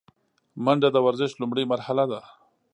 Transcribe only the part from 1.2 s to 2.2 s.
لومړۍ مرحله ده